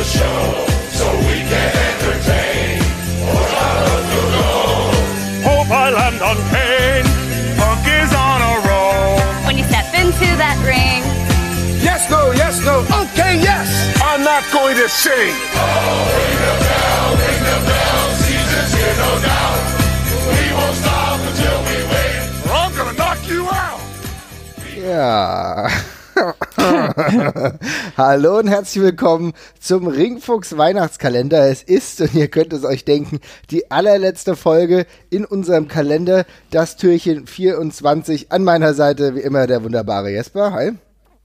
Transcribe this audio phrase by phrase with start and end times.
[0.00, 0.64] the show
[0.96, 2.80] so we can entertain.
[5.44, 7.08] Hope I land on Kane.
[7.60, 9.20] Punk is on a roll.
[9.44, 11.04] When you step into that ring,
[11.84, 12.76] Yes, no, yes, no.
[13.02, 13.68] Okay, yes.
[14.02, 15.34] I'm not going to sing.
[15.52, 18.04] Oh, ring the bell, ring the bell.
[18.24, 19.60] Season's here, no doubt.
[20.32, 22.22] We won't stop until we win.
[22.48, 23.80] Or I'm gonna knock you out.
[24.76, 25.68] Ja.
[27.96, 31.48] Hallo und herzlich willkommen zum Ringfuchs Weihnachtskalender.
[31.48, 36.26] Es ist, und ihr könnt es euch denken, die allerletzte Folge in unserem Kalender.
[36.50, 38.32] Das Türchen 24.
[38.32, 40.52] An meiner Seite wie immer der wunderbare Jesper.
[40.52, 40.72] Hi.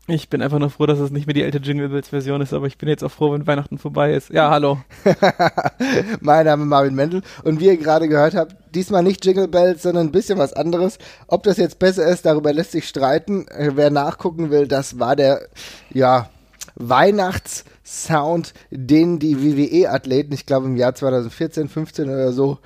[0.08, 2.54] Ich bin einfach nur froh, dass es nicht mehr die alte Jingle Bells Version ist,
[2.54, 4.30] aber ich bin jetzt auch froh, wenn Weihnachten vorbei ist.
[4.30, 4.78] Ja, hallo.
[6.22, 9.84] mein Name ist Marvin Mendel und wie ihr gerade gehört habt, diesmal nicht Jingle Bells,
[9.84, 10.98] sondern ein bisschen was anderes.
[11.28, 13.48] Ob das jetzt besser ist, darüber lässt sich streiten.
[13.48, 15.48] Äh, Wer nachgucken will, das war der,
[15.94, 16.30] ja,
[16.76, 22.60] Weihnachtssound, den die WWE-Athleten, ich glaube im Jahr 2014, 15 oder so,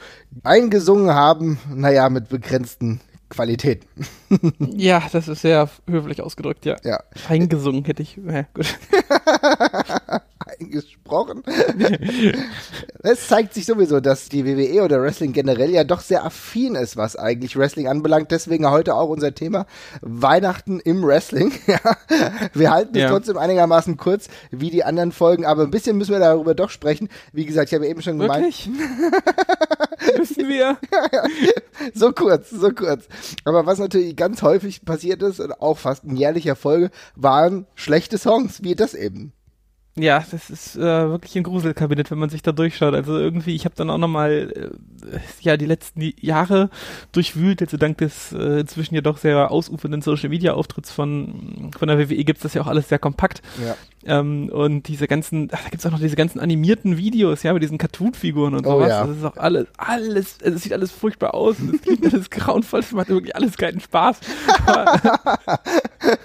[0.44, 1.60] eingesungen haben.
[1.74, 3.88] Naja, mit begrenzten Qualitäten.
[4.60, 6.78] Ja, das ist sehr höflich ausgedrückt, ja.
[6.84, 7.00] Ja.
[7.28, 8.18] Eingesungen hätte ich.
[8.18, 8.78] Ja, gut.
[10.60, 11.44] eingesprochen.
[13.04, 16.98] es zeigt sich sowieso, dass die WWE oder Wrestling generell ja doch sehr affin ist,
[16.98, 18.32] was eigentlich Wrestling anbelangt.
[18.32, 19.66] Deswegen heute auch unser Thema
[20.02, 21.52] Weihnachten im Wrestling.
[22.54, 23.10] Wir halten es Ja.
[23.10, 27.10] trotzdem einigermaßen kurz, wie die anderen Folgen, aber ein bisschen müssen wir darüber doch sprechen.
[27.32, 28.70] Wie gesagt, ich habe eben schon gemeint, Wirklich?
[30.18, 30.78] Müssen wir?
[31.94, 33.08] so kurz, so kurz.
[33.46, 38.18] Aber was natürlich ganz häufig passiert ist und auch fast ein jährlicher Folge, waren schlechte
[38.18, 39.34] Songs, wie das eben.
[40.02, 42.94] Ja, das ist äh, wirklich ein Gruselkabinett, wenn man sich da durchschaut.
[42.94, 46.70] Also irgendwie, ich habe dann auch nochmal äh, ja die letzten Jahre
[47.12, 51.88] durchwühlt, also dank des äh, inzwischen ja doch sehr ausufernden Social Media Auftritts von von
[51.88, 53.42] der WWE gibt's das ja auch alles sehr kompakt.
[53.66, 53.76] Ja.
[54.06, 57.62] Ähm, und diese ganzen, ach, da gibt's auch noch diese ganzen animierten Videos, ja, mit
[57.62, 58.90] diesen Cartoon-Figuren und Oh, sowas.
[58.90, 59.06] ja.
[59.06, 62.30] Das ist auch alles, alles, also es sieht alles furchtbar aus und es klingt alles
[62.30, 64.20] grauenvoll, es macht wirklich alles keinen Spaß.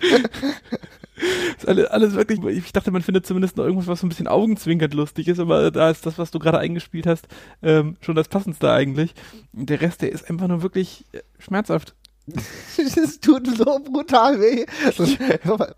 [1.56, 4.28] ist alles, alles wirklich, ich dachte, man findet zumindest noch irgendwas, was so ein bisschen
[4.28, 7.26] augenzwinkernd lustig ist, aber da ist das, was du gerade eingespielt hast,
[7.62, 9.14] ähm, schon das Passendste eigentlich.
[9.52, 11.94] Der Rest, der ist einfach nur wirklich äh, schmerzhaft.
[12.76, 14.64] Es tut so brutal weh.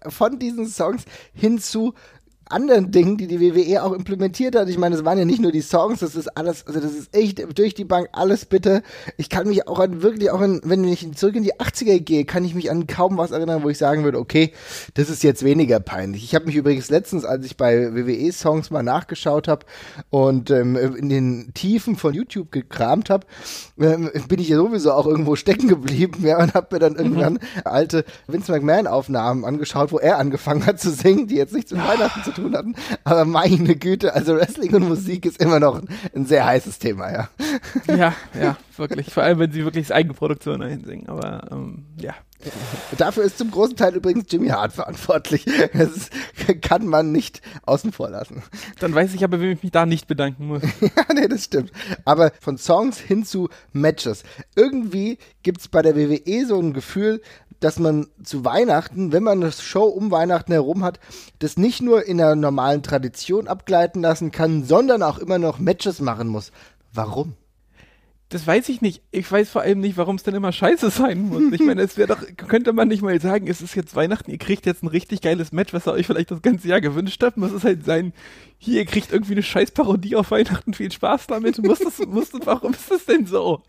[0.11, 1.05] Von diesen Songs
[1.35, 1.95] hin zu
[2.49, 4.69] anderen Dingen, die die WWE auch implementiert hat.
[4.69, 7.15] Ich meine, es waren ja nicht nur die Songs, das ist alles, also das ist
[7.15, 8.83] echt durch die Bank alles bitte.
[9.17, 12.25] Ich kann mich auch an wirklich auch an, wenn ich zurück in die 80er gehe,
[12.25, 14.53] kann ich mich an kaum was erinnern, wo ich sagen würde, okay,
[14.95, 16.23] das ist jetzt weniger peinlich.
[16.23, 19.67] Ich habe mich übrigens letztens, als ich bei WWE-Songs mal nachgeschaut habe
[20.11, 23.27] und ähm, in den Tiefen von YouTube gekramt habe,
[23.79, 27.39] ähm, bin ich ja sowieso auch irgendwo stecken geblieben ja, und habe mir dann irgendwann
[27.65, 32.23] alte Vince McMahon-Aufnahmen angeschaut, wo er angefangen hat zu singen, die jetzt nichts mit Weihnachten
[32.23, 32.75] zu tun hatten.
[33.05, 35.83] Aber meine Güte, also Wrestling und Musik ist immer noch
[36.15, 37.29] ein, sehr heißes Thema, ja.
[37.89, 39.13] Ja, ja, wirklich.
[39.13, 41.09] Vor allem, wenn sie wirklich Eigenproduktion dahin singen.
[41.09, 42.15] Aber ähm, ja.
[42.99, 45.47] Dafür ist zum großen Teil übrigens Jimmy Hart verantwortlich.
[45.73, 46.11] Das
[46.61, 48.43] kann man nicht außen vor lassen.
[48.79, 50.63] Dann weiß ich aber, wem ich mich da nicht bedanken muss.
[50.81, 51.73] Ja, nee, das stimmt.
[52.05, 54.23] Aber von Songs hin zu Matches.
[54.55, 57.23] Irgendwie gibt's bei der WWE so ein Gefühl,
[57.61, 61.01] dass man zu Weihnachten, wenn man eine Show um Weihnachten herum hat,
[61.39, 66.01] das nicht nur in einer normalen Tradition abgleiten lassen kann, sondern auch immer noch Matches
[66.01, 66.53] machen muss.
[66.93, 67.35] Warum?
[68.29, 69.03] Das weiß ich nicht.
[69.13, 71.53] Ich weiß vor allem nicht, warum es denn immer scheiße sein muss.
[71.53, 74.39] Ich meine, es wäre doch, könnte man nicht mal sagen, es ist jetzt Weihnachten, ihr
[74.39, 77.37] kriegt jetzt ein richtig geiles Match, was ihr euch vielleicht das ganze Jahr gewünscht habt.
[77.37, 78.13] Muss es halt sein,
[78.59, 81.63] hier, ihr kriegt irgendwie eine scheiß Parodie auf Weihnachten, viel Spaß damit.
[81.63, 83.63] Muss das, muss das, warum ist das denn so?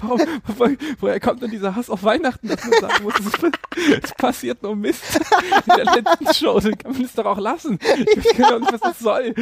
[0.00, 0.20] Warum,
[0.56, 0.66] wo,
[1.00, 4.74] woher kommt denn dieser Hass auf Weihnachten, dass man sagen muss, es, es passiert nur
[4.74, 5.20] Mist
[5.66, 7.78] in der letzten Show, dann kann man es doch auch lassen.
[7.82, 9.34] Ich weiß gar nicht, was das soll.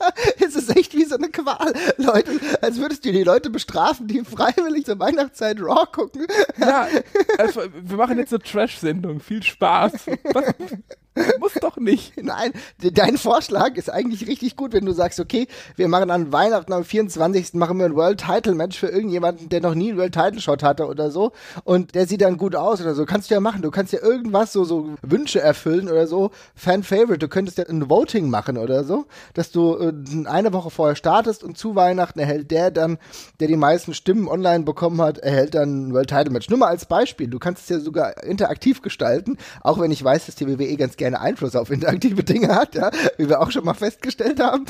[0.44, 1.72] Es ist echt wie so eine Qual.
[1.96, 6.26] Leute, als würdest du die Leute bestrafen, die freiwillig zur Weihnachtszeit Raw gucken.
[6.58, 6.88] Ja,
[7.38, 9.20] also, wir machen jetzt eine Trash-Sendung.
[9.20, 9.92] Viel Spaß.
[10.32, 10.54] Was?
[11.40, 12.22] Muss doch nicht.
[12.22, 16.32] Nein, de- dein Vorschlag ist eigentlich richtig gut, wenn du sagst, okay, wir machen an
[16.32, 17.54] Weihnachten am 24.
[17.54, 20.62] machen wir ein World Title Match für irgendjemanden, der noch nie einen World Title Shot
[20.62, 21.32] hatte oder so
[21.64, 23.06] und der sieht dann gut aus oder so.
[23.06, 23.62] Kannst du ja machen.
[23.62, 26.30] Du kannst ja irgendwas so, so Wünsche erfüllen oder so.
[26.54, 27.18] Fan Favorite.
[27.18, 29.92] Du könntest ja ein Voting machen oder so, dass du äh,
[30.26, 32.98] eine Woche vorher startest und zu Weihnachten erhält der dann,
[33.40, 36.48] der die meisten Stimmen online bekommen hat, erhält dann ein World Title Match.
[36.50, 37.28] Nur mal als Beispiel.
[37.28, 40.96] Du kannst es ja sogar interaktiv gestalten, auch wenn ich weiß, dass die WWE ganz
[40.96, 44.66] gerne Einfluss auf interaktive Dinge hat, ja, wie wir auch schon mal festgestellt haben.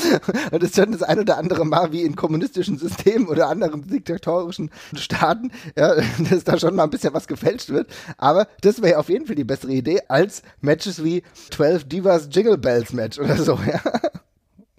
[0.51, 4.71] Und es schon das ein oder andere Mal wie in kommunistischen Systemen oder anderen diktatorischen
[4.95, 5.95] Staaten, ja,
[6.31, 7.89] dass da schon mal ein bisschen was gefälscht wird.
[8.17, 12.59] Aber das wäre auf jeden Fall die bessere Idee als Matches wie 12 Divas Jingle
[12.59, 13.81] Bells Match oder so, ja.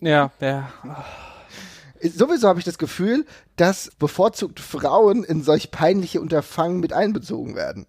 [0.02, 0.72] Ja, ja.
[2.02, 3.26] Sowieso habe ich das Gefühl,
[3.58, 7.86] dass bevorzugt Frauen in solch peinliche Unterfangen mit einbezogen werden.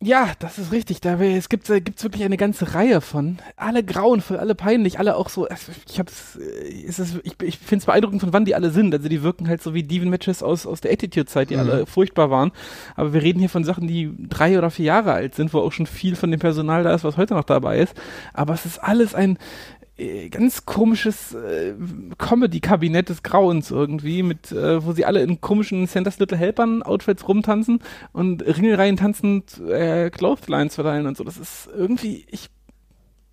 [0.00, 1.00] Ja, das ist richtig.
[1.00, 3.38] Da, es gibt es gibt's wirklich eine ganze Reihe von.
[3.56, 5.48] Alle grauenvoll, alle peinlich, alle auch so.
[5.88, 8.94] Ich hab's, äh, ist es, ich, ich finde es beeindruckend, von wann die alle sind.
[8.94, 11.60] Also die wirken halt so wie Diven-Matches aus, aus der Attitude-Zeit, die Mhm.
[11.60, 12.52] alle furchtbar waren.
[12.94, 15.72] Aber wir reden hier von Sachen, die drei oder vier Jahre alt sind, wo auch
[15.72, 17.94] schon viel von dem Personal da ist, was heute noch dabei ist.
[18.32, 19.36] Aber es ist alles ein
[19.77, 19.77] äh,
[20.30, 21.74] ganz komisches äh,
[22.18, 27.26] Comedy-Kabinett des Grauens irgendwie, mit, äh, wo sie alle in komischen Santa's Little Helpern Outfits
[27.26, 27.80] rumtanzen
[28.12, 31.24] und Ringelreihen tanzend äh, Clotheslines verteilen und so.
[31.24, 32.48] Das ist irgendwie, ich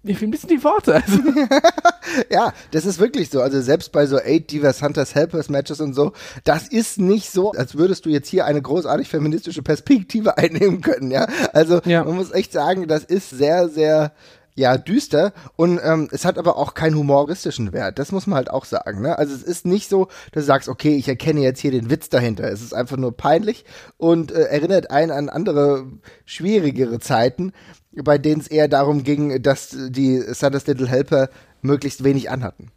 [0.01, 0.93] mir fehlen ein bisschen die Worte.
[0.95, 1.17] Also,
[2.31, 3.41] Ja, das ist wirklich so.
[3.41, 6.13] Also selbst bei so Eight Divas Hunters Helpers Matches und so,
[6.43, 11.09] das ist nicht so, als würdest du jetzt hier eine großartig feministische Perspektive einnehmen können,
[11.11, 11.27] ja.
[11.53, 12.03] Also Ja.
[12.03, 14.11] man muss echt sagen, das ist sehr, sehr
[14.55, 17.99] ja, düster und ähm, es hat aber auch keinen humoristischen Wert.
[17.99, 19.01] Das muss man halt auch sagen.
[19.01, 19.17] Ne?
[19.17, 22.07] Also es ist nicht so, dass du sagst, okay, ich erkenne jetzt hier den Witz
[22.09, 22.49] dahinter.
[22.49, 23.65] Es ist einfach nur peinlich
[23.97, 25.85] und äh, erinnert einen an andere
[26.25, 27.51] schwierigere Zeiten,
[27.91, 31.29] bei denen es eher darum ging, dass die Santa's Little Helper
[31.61, 32.71] möglichst wenig anhatten.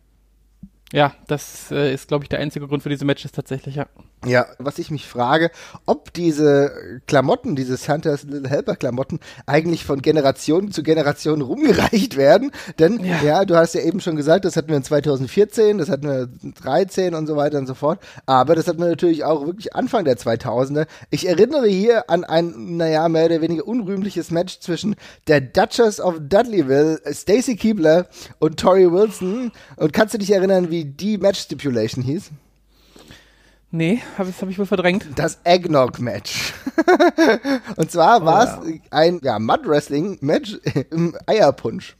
[0.92, 3.86] ja, das äh, ist, glaube ich, der einzige Grund für diese Matches tatsächlich, ja.
[4.26, 5.52] Ja, was ich mich frage,
[5.86, 12.50] ob diese Klamotten, diese Santa's Little Helper Klamotten eigentlich von Generation zu Generation rumgereicht werden.
[12.80, 13.22] Denn, ja.
[13.22, 13.44] Ja.
[13.44, 17.14] du hast ja eben schon gesagt, das hatten wir in 2014, das hatten wir 13
[17.14, 18.00] und so weiter und so fort.
[18.26, 20.86] Aber das hatten wir natürlich auch wirklich Anfang der 2000er.
[21.10, 24.96] Ich erinnere hier an ein, naja, mehr oder weniger unrühmliches Match zwischen
[25.28, 28.08] der Duchess of Dudleyville, Stacy Keebler
[28.40, 29.52] und Tori Wilson.
[29.76, 32.32] Und kannst du dich erinnern, wie die Match Stipulation hieß?
[33.70, 35.06] Nee, hab, das habe ich wohl verdrängt.
[35.16, 36.54] Das Eggnog-Match.
[37.76, 40.58] Und zwar war es ein ja, Mud-Wrestling-Match
[40.90, 41.96] im Eierpunsch.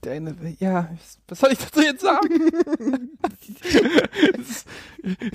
[0.00, 0.90] Deine, ja,
[1.28, 2.50] was soll ich dazu jetzt sagen?
[4.40, 4.64] es,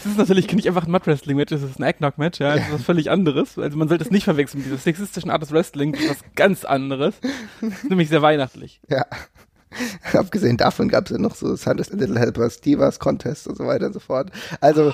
[0.05, 3.09] ist, natürlich nicht einfach ein Mud-Wrestling-Match, es ist ein Eggnog-Match, ja, es ist was völlig
[3.09, 3.57] anderes.
[3.57, 6.23] Also man sollte es nicht verwechseln mit dieser sexistischen Art des Wrestling, das ist was
[6.35, 7.15] ganz anderes.
[7.87, 8.81] Nämlich sehr weihnachtlich.
[8.89, 9.05] Ja.
[10.13, 13.87] Abgesehen davon gab es ja noch so Santa's Little Helpers, Divas Contest und so weiter
[13.87, 14.31] und so fort.
[14.61, 14.93] Also,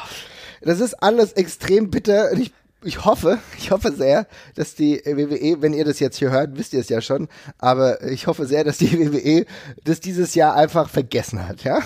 [0.61, 2.53] das ist alles extrem bitter und ich
[2.85, 6.73] ich hoffe, ich hoffe sehr, dass die WWE, wenn ihr das jetzt hier hört, wisst
[6.73, 7.27] ihr es ja schon,
[7.57, 9.45] aber ich hoffe sehr, dass die WWE
[9.83, 11.79] das dieses Jahr einfach vergessen hat, ja?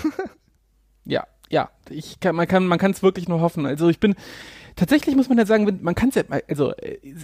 [1.06, 3.66] Ja, ja, ich kann, man kann, man kann es wirklich nur hoffen.
[3.66, 4.16] Also ich bin,
[4.78, 6.72] tatsächlich muss man ja sagen, man kann es ja, also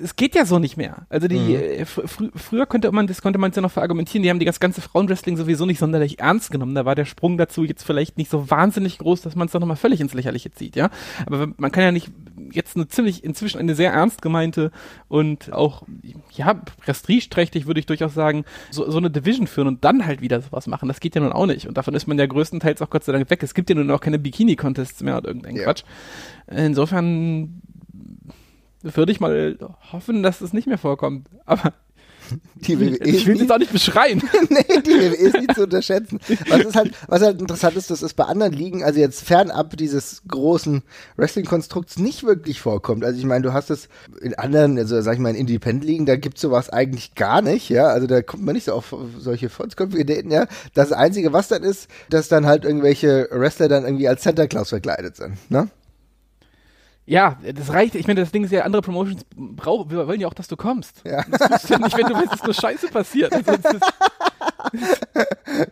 [0.03, 1.05] es geht ja so nicht mehr.
[1.09, 4.29] Also die, äh, fr frü früher konnte man, das konnte man ja noch verargumentieren, die
[4.29, 6.75] haben die das ganze Frauenwrestling sowieso nicht sonderlich ernst genommen.
[6.75, 9.59] Da war der Sprung dazu jetzt vielleicht nicht so wahnsinnig groß, dass man es doch
[9.59, 10.89] nochmal völlig ins Lächerliche zieht, ja.
[11.25, 12.11] Aber man kann ja nicht
[12.55, 14.71] jetzt eine ziemlich, inzwischen eine sehr ernst gemeinte
[15.07, 15.83] und auch,
[16.31, 20.41] ja, prestigeträchtig würde ich durchaus sagen, so, so eine Division führen und dann halt wieder
[20.41, 20.87] sowas machen.
[20.87, 21.67] Das geht ja nun auch nicht.
[21.67, 23.43] Und davon ist man ja größtenteils auch Gott sei Dank weg.
[23.43, 25.63] Es gibt ja nun auch keine Bikini-Contests mehr oder irgendein Ja.
[25.63, 25.83] Quatsch.
[26.47, 27.61] Insofern
[28.81, 29.57] würde ich mal
[29.91, 31.29] hoffen, dass es nicht mehr vorkommt.
[31.45, 31.73] Aber
[32.55, 34.21] Die WWE ich will es jetzt auch nicht beschreien.
[34.49, 36.19] nee, die WWE ist nicht zu unterschätzen.
[36.49, 39.75] Was ist halt, was halt interessant ist, dass es bei anderen Ligen, also jetzt fernab
[39.77, 40.81] dieses großen
[41.17, 43.03] Wrestling-Konstrukts nicht wirklich vorkommt.
[43.03, 43.89] Also ich meine, du hast es
[44.21, 47.87] in anderen, also sag ich mal in Independent-Ligen, da gibt's sowas eigentlich gar nicht, ja.
[47.87, 50.47] Also da kommt man nicht so auf solche volksköpfige Ideen, ja.
[50.73, 54.69] Das Einzige, was dann ist, dass dann halt irgendwelche Wrestler dann irgendwie als Santa Claus
[54.69, 55.69] verkleidet sind, ne?
[57.05, 57.95] Ja, das reicht.
[57.95, 60.55] Ich meine, das Ding ist ja, andere Promotions brauchen, wir wollen ja auch, dass du
[60.55, 61.01] kommst.
[61.05, 61.23] Ja.
[61.29, 63.33] Das tust du ja nicht, wenn du weißt, dass nur Scheiße passiert.
[63.33, 63.81] Also, das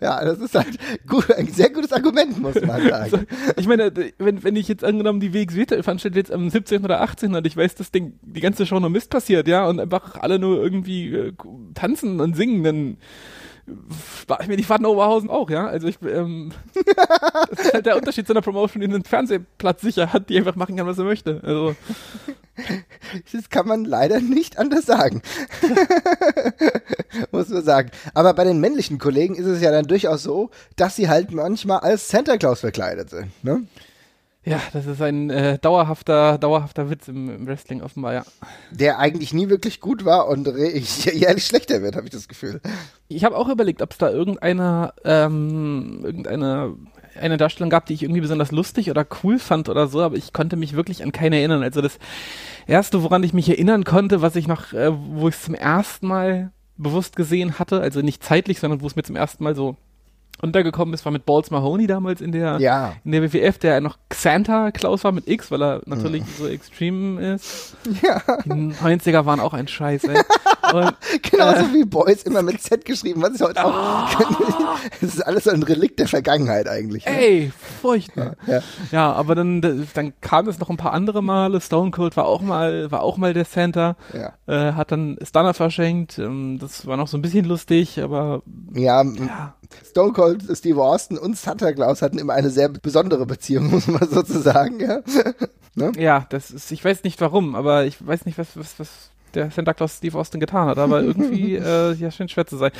[0.01, 3.27] Ja, das ist halt gut, ein sehr gutes Argument, muss man sagen.
[3.55, 6.83] ich meine, wenn, wenn ich jetzt angenommen die WXW veranstaltet jetzt am 17.
[6.83, 7.33] oder 18.
[7.35, 10.39] und ich weiß, dass Ding, die ganze Show nur Mist passiert, ja, und einfach alle
[10.39, 11.33] nur irgendwie äh,
[11.73, 12.97] tanzen und singen, dann
[14.21, 15.67] spare ich mir die Fahrt nach Oberhausen auch, ja.
[15.67, 16.51] Also ich, ähm,
[17.49, 20.55] das ist halt der Unterschied zu einer Promotion, die einen Fernsehplatz sicher hat, die einfach
[20.55, 21.41] machen kann, was er möchte.
[21.43, 21.75] Also,
[23.31, 25.21] Das kann man leider nicht anders sagen.
[27.31, 27.91] Muss man sagen.
[28.13, 31.79] Aber bei den männlichen Kollegen ist es ja dann durchaus so, dass sie halt manchmal
[31.79, 33.31] als Santa Claus verkleidet sind.
[33.43, 33.63] Ne?
[34.43, 38.23] Ja, das ist ein äh, dauerhafter, dauerhafter Witz im, im Wrestling offenbar, ja.
[38.71, 42.59] Der eigentlich nie wirklich gut war und jährlich schlechter wird, habe ich das Gefühl.
[43.07, 46.75] Ich habe auch überlegt, ob es da irgendeine, ähm, irgendeine
[47.19, 50.33] eine Darstellung gab, die ich irgendwie besonders lustig oder cool fand oder so, aber ich
[50.33, 51.61] konnte mich wirklich an keine erinnern.
[51.61, 51.99] Also das
[52.67, 56.07] erste, woran ich mich erinnern konnte, was ich noch, äh, wo ich es zum ersten
[56.07, 59.77] Mal bewusst gesehen hatte, also nicht zeitlich, sondern wo es mir zum ersten Mal so
[60.41, 62.93] untergekommen ist, war mit Balls Mahoney damals in der, Ja.
[63.03, 67.33] in der WWF, der noch Xanta Klaus war mit X, weil er natürlich so extreme
[67.35, 67.75] ist.
[68.01, 68.21] Ja.
[68.45, 70.19] Die 90er waren auch ein Scheiß, ey.
[70.73, 70.95] Und,
[71.29, 74.09] Genauso wie Boys immer mit Z geschrieben, was ist heute auch.
[75.01, 77.05] Das ist alles so ein Relikt der Vergangenheit eigentlich.
[77.05, 77.11] ne?
[77.19, 78.35] ey, furchtbar.
[78.47, 78.61] Ja.
[78.91, 79.61] Ja, aber dann,
[79.93, 81.59] dann kam es noch ein paar andere Male.
[81.59, 83.97] Stone Cold war auch mal, war auch mal der Center.
[84.13, 84.33] Ja.
[84.47, 86.17] Äh, hat dann Stunner verschenkt.
[86.19, 88.41] Ähm, das war noch so ein bisschen lustig, aber
[88.73, 89.55] Ja, ja.
[89.85, 94.07] Stone Cold, Steve Austin und Santa Claus hatten immer eine sehr besondere Beziehung, muss man
[94.09, 95.01] so zu sagen, ja.
[95.97, 99.51] Ja, das ist, ich weiß nicht warum, aber ich weiß nicht, was, was, was der
[99.51, 102.71] Santa Claus Steve Austin getan hat, aber irgendwie, äh, ja, scheint schwer zu sein.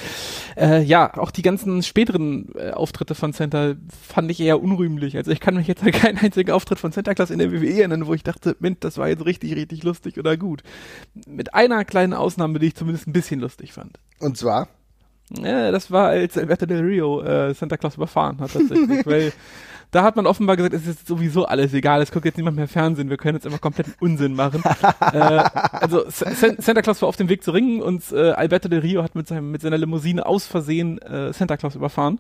[0.57, 5.17] Äh, ja, auch die ganzen späteren äh, Auftritte von Santa fand ich eher unrühmlich.
[5.17, 7.79] Also ich kann mich jetzt an keinen einzigen Auftritt von Santa Claus in der WWE
[7.79, 10.63] erinnern, wo ich dachte, Mensch, das war jetzt richtig, richtig lustig oder gut.
[11.27, 14.00] Mit einer kleinen Ausnahme, die ich zumindest ein bisschen lustig fand.
[14.19, 14.67] Und zwar,
[15.39, 19.31] Ja, das war, als Alberto Del Rio äh, Santa Claus überfahren hat tatsächlich, weil
[19.91, 22.67] da hat man offenbar gesagt, es ist sowieso alles egal, es guckt jetzt niemand mehr
[22.67, 24.63] Fernsehen, wir können jetzt einfach kompletten Unsinn machen.
[25.13, 28.79] äh, also San- Santa Claus war auf dem Weg zu ringen und äh, Alberto Del
[28.79, 32.19] Rio hat mit, seinem, mit seiner Limousine aus Versehen äh, Santa Claus überfahren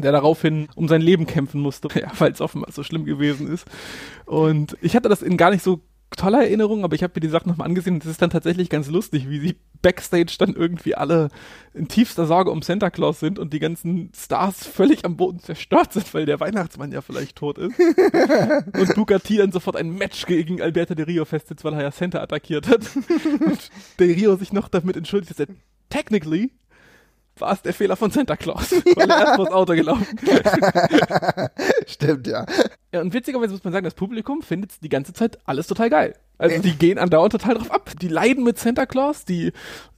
[0.00, 3.66] der daraufhin um sein Leben kämpfen musste, ja, weil es offenbar so schlimm gewesen ist.
[4.24, 5.80] Und ich hatte das in gar nicht so
[6.16, 8.68] toller Erinnerung, aber ich habe mir die Sachen nochmal angesehen und es ist dann tatsächlich
[8.68, 11.28] ganz lustig, wie sie backstage dann irgendwie alle
[11.74, 15.92] in tiefster Sorge um Santa Claus sind und die ganzen Stars völlig am Boden zerstört
[15.92, 17.78] sind, weil der Weihnachtsmann ja vielleicht tot ist.
[18.98, 22.20] und T dann sofort ein Match gegen Alberto de Rio festsetzt, weil er ja Santa
[22.20, 22.88] attackiert hat.
[22.96, 25.54] und de Rio sich noch damit entschuldigt, dass er
[25.90, 26.52] technically
[27.38, 30.06] war es der Fehler von Santa Claus, weil er erst vors Auto gelaufen
[31.86, 32.46] stimmt, ja.
[32.92, 36.14] Ja, und witzigerweise muss man sagen, das Publikum findet die ganze Zeit alles total geil.
[36.38, 37.90] Also die gehen andauernd total drauf ab.
[38.00, 39.52] Die leiden mit Santa Claus, die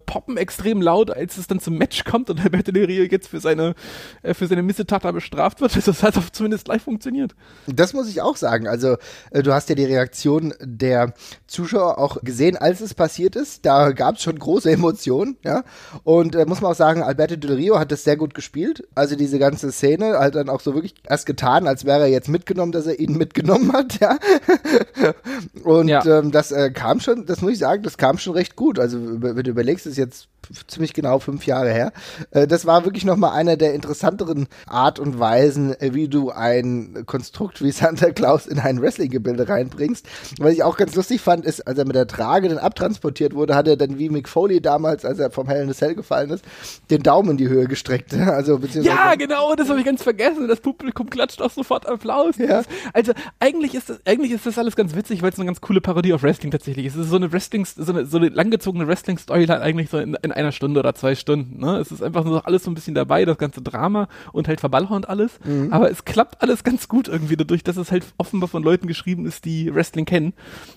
[0.06, 3.40] poppen extrem laut, als es dann zum Match kommt und Alberto Del Rio jetzt für
[3.40, 3.74] seine,
[4.22, 5.74] äh, für seine Missetat da bestraft wird.
[5.86, 7.34] Das hat auch zumindest live funktioniert.
[7.66, 8.66] Das muss ich auch sagen.
[8.68, 8.96] Also,
[9.30, 11.12] äh, du hast ja die Reaktion der
[11.46, 13.64] Zuschauer auch gesehen, als es passiert ist.
[13.66, 15.62] Da gab es schon große Emotionen, ja.
[16.04, 18.86] Und äh, muss man auch sagen, Alberto Del Rio hat das sehr gut gespielt.
[18.94, 22.28] Also diese ganze Szene hat dann auch so wirklich erst getan, als wäre er jetzt
[22.28, 24.18] mitgenommen, dass er ihn mitgenommen hat, ja.
[25.64, 26.04] Und Ja.
[26.06, 28.78] ähm, das äh, kam schon, das muss ich sagen, das kam schon recht gut.
[28.78, 30.28] Also, wenn du überlegst, ist jetzt
[30.66, 31.92] ziemlich genau fünf Jahre her.
[32.30, 37.04] Äh, das war wirklich nochmal einer der interessanteren Art und Weisen, äh, wie du ein
[37.06, 40.06] Konstrukt wie Santa Claus in ein Wrestling-Gebilde reinbringst.
[40.38, 43.54] Was ich auch ganz lustig fand, ist, als er mit der Trage dann abtransportiert wurde,
[43.54, 46.30] hat er dann wie Mick Foley damals, als er vom Hell in a Cell gefallen
[46.30, 46.44] ist,
[46.90, 48.14] den Daumen in die Höhe gestreckt.
[48.34, 50.48] Also, beziehungsweise Ja, genau, das habe ich ganz vergessen.
[50.48, 52.36] Das Publikum klatscht auch sofort Applaus.
[52.36, 52.62] Ja.
[52.92, 55.80] Also eigentlich ist das, eigentlich ist das alles ganz witzig, weil es eine ganz coole
[55.80, 56.96] Parodie auf Wrestling tatsächlich ist.
[56.96, 60.32] Es ist so eine Wrestling, so eine, so eine langgezogene Wrestling-Storyline eigentlich so in, in
[60.32, 61.58] einer Stunde oder zwei Stunden.
[61.60, 61.78] Ne?
[61.78, 65.08] Es ist einfach nur alles so ein bisschen dabei, das ganze Drama und halt verballhornt
[65.08, 65.38] alles.
[65.44, 65.72] Mhm.
[65.72, 69.26] Aber es klappt alles ganz gut irgendwie dadurch, dass es halt offenbar von Leuten geschrieben
[69.26, 70.34] ist, die Wrestling kennen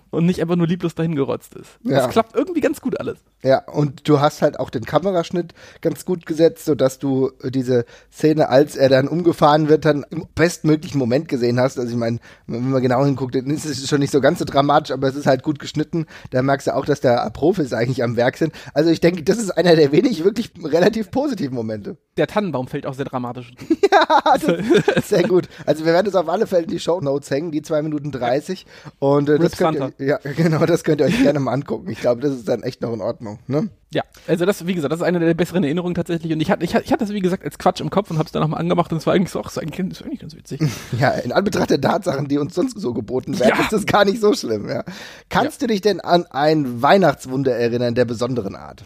[0.09, 1.79] und nicht einfach nur lieblos dahin gerotzt ist.
[1.83, 2.05] Ja.
[2.05, 3.23] Es klappt irgendwie ganz gut alles.
[3.43, 7.85] Ja, und du hast halt auch den Kameraschnitt ganz gut gesetzt, sodass du äh, diese
[8.11, 11.77] Szene, als er dann umgefahren wird, dann im bestmöglichen Moment gesehen hast.
[11.77, 12.17] Also ich meine,
[12.47, 15.15] wenn man genau hinguckt, dann ist es schon nicht so ganz so dramatisch, aber es
[15.15, 16.07] ist halt gut geschnitten.
[16.31, 18.53] Da merkst du auch, dass da Profis eigentlich am Werk sind.
[18.73, 21.97] Also ich denke, das ist einer der wenig wirklich relativ positiven Momente.
[22.17, 23.53] Der Tannenbaum fällt auch sehr dramatisch.
[25.03, 25.47] Sehr gut.
[25.65, 28.11] Also wir werden es auf alle Fälle in die Show Notes hängen, die zwei Minuten
[28.11, 28.65] 30.
[28.99, 31.89] Und äh, das könnt ihr, ja, genau, das könnt ihr euch gerne mal angucken.
[31.89, 33.26] Ich glaube, das ist dann echt noch in Ordnung.
[33.47, 33.69] Ne?
[33.93, 36.33] Ja, also das, wie gesagt, das ist eine der besseren Erinnerungen tatsächlich.
[36.33, 38.17] Und ich hatte, ich hatte, ich hatte das, wie gesagt, als Quatsch im Kopf und
[38.17, 39.99] habe es dann nochmal angemacht und es war eigentlich so, ach, das ist eigentlich, das
[40.01, 40.61] ist eigentlich ganz witzig.
[40.99, 43.63] Ja, in Anbetracht der Tatsachen, die uns sonst so geboten werden, Ja.
[43.63, 44.67] ist das gar nicht so schlimm.
[44.69, 44.83] Ja.
[45.29, 48.83] Kannst du dich denn an ein Weihnachtswunder erinnern der besonderen Art?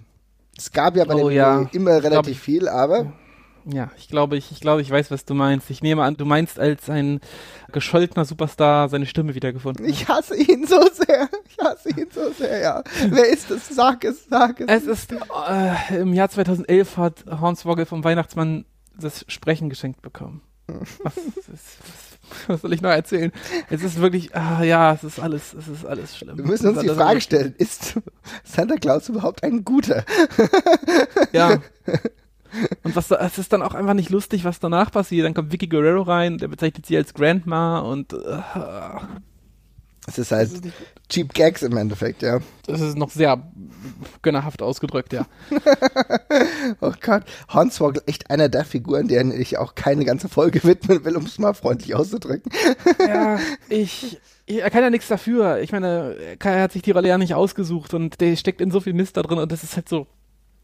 [0.58, 1.68] Es gab ja bei Oh den ja.
[1.72, 3.12] immer Ich glaub- relativ viel, aber
[3.66, 5.70] Ja, ich glaube, ich, ich glaube, ich weiß, was du meinst.
[5.70, 7.20] Ich nehme an, du meinst, als ein
[7.72, 11.30] gescholtener Superstar seine Stimme wiedergefunden ich hasse ihn so sehr.
[11.48, 12.84] Ich hasse ihn so sehr, ja.
[13.10, 13.70] Wer ist es?
[13.70, 14.68] Sag es, sag es.
[14.68, 18.66] Es ist, äh, im Jahr 2011 hat Hornswoggle vom Weihnachtsmann
[19.00, 20.42] das Sprechen geschenkt bekommen.
[20.68, 21.16] Was,
[21.48, 21.78] was,
[22.48, 23.34] was soll ich noch erzählen?
[23.70, 26.38] Es ist wirklich, ah, ja, es ist alles, es ist alles schlimm.
[26.38, 27.96] Wir müssen uns die Frage stellen, ist
[28.46, 30.06] Santa Claus überhaupt ein guter?
[31.34, 31.60] Ja.
[32.84, 35.26] Und was es ist dann auch einfach nicht lustig, was danach passiert.
[35.26, 38.42] Dann kommt Vicky Guerrero rein, der bezeichnet sie als Grandma und äh,
[40.08, 40.50] Es ist halt
[41.10, 42.40] Cheap Gags im Endeffekt, ja.
[42.66, 43.52] das ist noch sehr
[44.22, 45.26] gönnerhaft ausgedrückt, ja.
[46.80, 51.18] Oh Gott, Hornswoggle, echt einer der Figuren, denen ich auch keine ganze Folge widmen will,
[51.18, 52.52] um es mal freundlich auszudrücken.
[53.00, 53.40] ja,
[53.70, 55.60] ich, ich, er kann ja nichts dafür.
[55.60, 58.72] Ich meine, er er hat sich die Rolle ja nicht ausgesucht und der steckt in
[58.72, 60.08] so viel Mist da drin und das ist halt so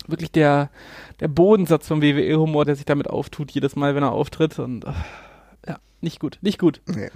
[0.08, 0.70] wirklich der,
[1.20, 4.60] der Bodensatz vom WWE-Humor, der sich damit auftut, jedes Mal, wenn er auftritt.
[4.60, 4.92] Und äh,
[5.68, 6.82] ja, nicht gut, nicht gut.
[6.86, 7.10] Nee.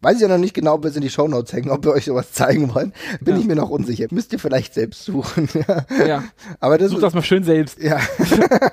[0.00, 2.32] Weiß ich ja noch nicht genau, bis in die Shownotes hängen, ob wir euch sowas
[2.32, 2.92] zeigen wollen.
[3.20, 3.40] Bin Ja.
[3.40, 4.06] ich mir noch unsicher.
[4.10, 5.48] Müsst ihr vielleicht selbst suchen.
[6.06, 6.24] ja.
[6.60, 7.78] Aber das such ist, das mal schön selbst.
[7.78, 8.00] ja.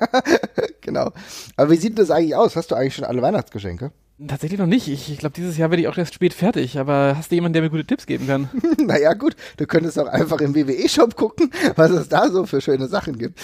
[0.82, 1.12] genau.
[1.58, 2.56] Aber wie sieht das eigentlich aus?
[2.56, 3.92] Hast du eigentlich schon alle Weihnachtsgeschenke?
[4.28, 4.88] Tatsächlich noch nicht.
[4.88, 6.78] Ich, ich glaube, dieses Jahr werde ich auch erst spät fertig.
[6.78, 8.48] Aber hast du jemanden, der mir gute Tipps geben kann?
[8.78, 9.36] naja, gut.
[9.58, 13.40] Du könntest auch einfach im WWE-Shop gucken, was es da so für schöne Sachen gibt.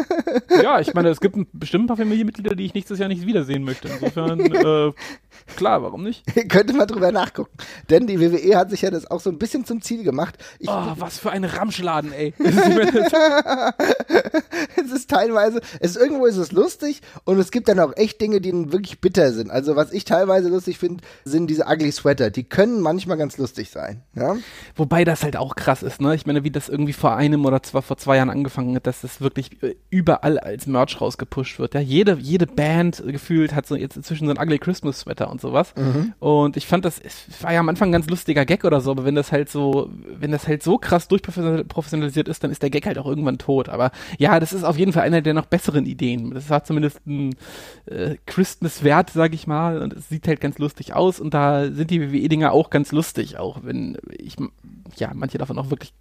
[0.62, 3.62] ja, ich meine, es gibt bestimmt ein paar Familienmitglieder, die ich nächstes Jahr nicht wiedersehen
[3.62, 3.88] möchte.
[3.88, 4.92] Insofern, äh,
[5.54, 6.24] klar, warum nicht?
[6.48, 7.52] Könnte mal drüber nachgucken.
[7.90, 10.36] Denn die WWE hat sich ja das auch so ein bisschen zum Ziel gemacht.
[10.58, 12.32] Ich, Oh, was für ein Ramschladen, ey.
[14.76, 18.20] Es ist teilweise, es ist, irgendwo ist es lustig und es gibt dann auch echt
[18.20, 19.50] Dinge, die wirklich bitter sind.
[19.50, 22.30] Also was ich teilweise lustig finde, sind diese ugly Sweater.
[22.30, 24.02] Die können manchmal ganz lustig sein.
[24.14, 24.36] Ja?
[24.74, 26.14] Wobei das halt auch krass ist, ne?
[26.14, 29.02] Ich meine, wie das irgendwie vor einem oder zwar vor zwei Jahren angefangen hat, dass
[29.02, 31.74] das wirklich äh, überall als Merch rausgepusht wird.
[31.74, 35.40] Ja, jede, jede Band gefühlt hat so jetzt inzwischen so ein Ugly Christmas Sweater und
[35.40, 35.74] sowas.
[36.18, 37.00] Und ich fand das,
[37.40, 39.90] war ja am Anfang ein ganz lustiger Gag oder so, aber wenn das halt so,
[40.18, 43.68] wenn das halt so krass durchprofessionalisiert ist, dann ist der Gag halt auch irgendwann tot.
[43.68, 46.32] Aber ja, das ist auf jeden Fall eine der noch besseren Ideen.
[46.32, 47.34] Das hat zumindest einen
[47.86, 52.00] äh, Christmas-Wert, sag ich mal, und sieht halt ganz lustig aus und da sind die
[52.00, 54.36] WWE-Dinger auch ganz lustig, auch wenn ich,
[54.96, 55.92] ja, manche davon auch wirklich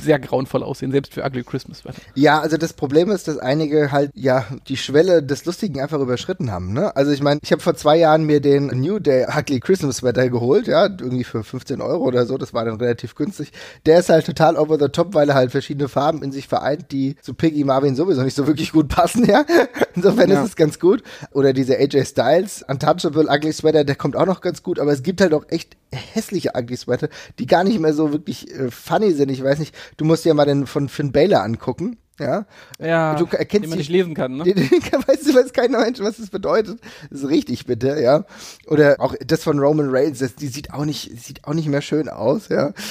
[0.00, 2.00] sehr grauenvoll aussehen, selbst für Ugly Christmas Wetter.
[2.14, 6.50] Ja, also das Problem ist, dass einige halt ja die Schwelle des Lustigen einfach überschritten
[6.50, 6.72] haben.
[6.72, 6.94] Ne?
[6.96, 10.28] Also ich meine, ich habe vor zwei Jahren mir den New Day Ugly Christmas Sweater
[10.28, 12.36] geholt, ja, irgendwie für 15 Euro oder so.
[12.38, 13.52] Das war dann relativ günstig.
[13.86, 16.90] Der ist halt total over the top, weil er halt verschiedene Farben in sich vereint,
[16.90, 19.44] die zu Piggy Marvin sowieso nicht so wirklich gut passen, ja.
[19.94, 20.42] Insofern Ja.
[20.42, 21.02] ist es ganz gut.
[21.32, 24.78] Oder diese AJ Styles Untouchable Ugly Sweater, der kommt auch noch ganz gut.
[24.80, 27.08] Aber es gibt halt auch echt hässliche Ugly Sweater,
[27.38, 29.30] die gar nicht mehr so wirklich äh, funny sind.
[29.30, 31.98] Ich weiß nicht, du musst dir mal den von Finn Balor angucken.
[32.20, 32.46] Ja,
[32.78, 34.44] Ja, Du erkennst den man nicht lesen kann, ne?
[34.44, 36.78] Den, den, weißt du, weiß keiner Mensch, was das bedeutet.
[37.10, 38.24] Das ist richtig, bitte, ja.
[38.68, 41.82] Oder auch das von Roman Reigns, das, die sieht auch nicht, sieht auch nicht mehr
[41.82, 42.72] schön aus, ja.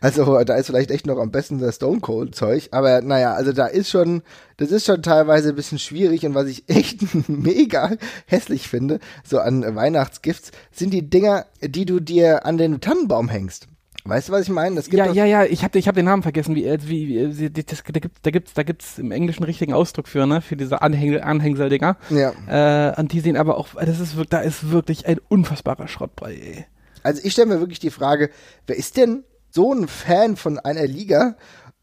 [0.00, 3.52] Also da ist vielleicht echt noch am besten das Stone Cold Zeug, aber naja, also
[3.52, 4.22] da ist schon,
[4.58, 7.92] das ist schon teilweise ein bisschen schwierig und was ich echt mega
[8.26, 13.68] hässlich finde, so an Weihnachtsgifts, sind die Dinger, die du dir an den Tannenbaum hängst.
[14.08, 14.76] Weißt du, was ich meine?
[14.76, 17.08] Das gibt Ja, ja, ja, ich habe ich hab den Namen vergessen, wie, äh, wie,
[17.08, 20.26] wie äh, das, da gibt da gibt's da gibt's im Englischen einen richtigen Ausdruck für,
[20.26, 21.96] ne, für diese Anhäng Anhängseldinger.
[22.10, 22.32] Ja.
[22.90, 26.14] Äh, und die sehen aber auch, das ist wirklich, da ist wirklich ein unfassbarer Schrott
[26.16, 26.66] bei, ey.
[27.02, 28.30] Also ich stelle mir wirklich die Frage,
[28.66, 31.36] wer ist denn so ein Fan von einer Liga,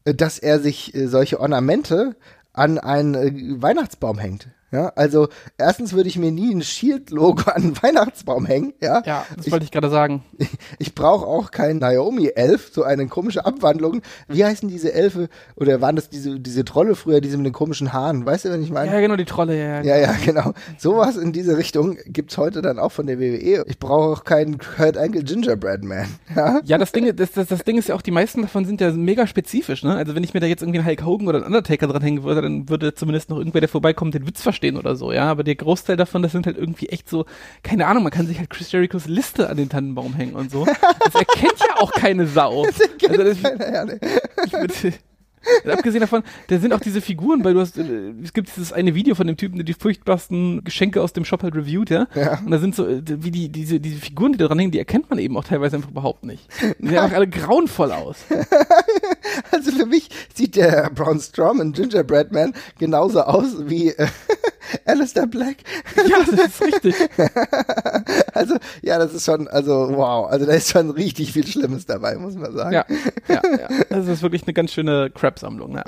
[0.04, 2.16] äh, dass er sich solche Ornamente
[2.52, 4.48] an einen Weihnachtsbaum hängt?
[4.74, 9.02] Ja, also erstens würde ich mir nie ein Shield-Logo an einen Weihnachtsbaum hängen, ja.
[9.06, 10.24] Ja, das ich, wollte ich gerade sagen.
[10.80, 14.02] ich brauche auch kein Naomi-Elf, so eine komische Abwandlung.
[14.26, 15.28] Wie heißen diese Elfe?
[15.54, 18.26] Oder waren das diese, diese Trolle früher, diese mit den komischen Haaren?
[18.26, 18.90] Weißt du, wenn ich meine?
[18.90, 19.82] Ja, genau, die Trolle, ja.
[19.82, 20.54] Ja, ja, genau.
[20.76, 23.64] Sowas in diese Richtung gibt's heute dann auch von der WWE.
[23.68, 26.06] Ich brauche auch keinen Kurt Angle Gingerbread Man.
[26.34, 26.60] Ja?
[26.64, 28.90] Ja, das Ding, das, das, das Ding ist ja auch, die meisten davon sind ja
[28.90, 29.94] mega spezifisch, ne?
[29.94, 32.42] Also wenn ich mir da jetzt irgendwie einen Hulk Hogan oder einen Undertaker dranhängen würde,
[32.42, 35.24] dann würde zumindest noch irgendwer, der vorbeikommt, den Witz verstehen oder so, ja.
[35.24, 37.26] Aber der Großteil davon, das sind halt irgendwie echt so,
[37.62, 40.64] keine Ahnung, man kann sich halt Chris Jerichos Liste an den Tannenbaum hängen und so.
[40.64, 42.66] Das erkennt ja auch keine Sau.
[43.08, 44.00] Also das, Ja, ne.
[44.46, 44.72] ich würde,
[45.64, 48.72] Und abgesehen davon, da sind auch diese Figuren, weil du hast, äh, es gibt dieses
[48.72, 52.06] eine Video von dem Typen, der die furchtbarsten Geschenke aus dem Shop halt reviewt, ja.
[52.14, 52.38] Ja.
[52.44, 54.78] Und da sind so, äh, wie die, diese, diese Figuren, die da dran hängen, die
[54.78, 56.46] erkennt man eben auch teilweise einfach überhaupt nicht.
[56.78, 58.16] Die sehen einfach alle grauenvoll aus.
[59.50, 64.06] Also für mich sieht der Braun Strowman Gingerbread Man genauso aus wie äh,
[64.84, 65.56] Alistair Black.
[66.08, 66.94] Ja, das ist richtig.
[68.34, 72.16] Also ja, das ist schon, also wow, also da ist schon richtig viel Schlimmes dabei,
[72.16, 72.72] muss man sagen.
[72.72, 72.84] Ja,
[73.28, 73.68] ja, ja.
[73.88, 75.84] Das ist wirklich eine ganz schöne Crap-Sammlung, ja.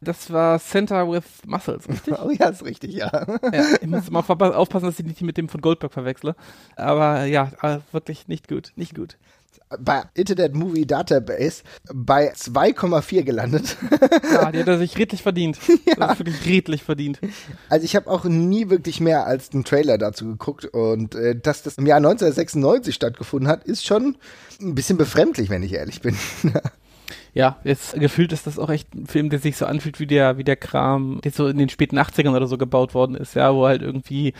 [0.00, 2.14] Das war Center with Muscles, richtig?
[2.22, 3.10] Oh ja, ist richtig, ja.
[3.52, 6.36] ja, ich muss mal aufpassen, dass ich nicht mit dem von Goldberg verwechsle.
[6.76, 9.16] Aber ja, äh, wirklich nicht gut, nicht gut.
[9.78, 13.76] Bei Internet Movie Database bei 2,4 gelandet.
[14.32, 15.58] Ja, die hat er sich redlich verdient.
[15.96, 17.18] Das ist wirklich redlich verdient.
[17.68, 21.62] Also ich habe auch nie wirklich mehr als einen Trailer dazu geguckt und äh, dass
[21.62, 24.16] das im Jahr 1996 stattgefunden hat, ist schon
[24.60, 26.16] ein bisschen befremdlich, wenn ich ehrlich bin.
[27.34, 30.38] Ja, jetzt gefühlt ist das auch echt ein Film, der sich so anfühlt wie der,
[30.38, 33.52] wie der Kram, der so in den späten 80ern oder so gebaut worden ist, ja,
[33.52, 34.34] wo halt irgendwie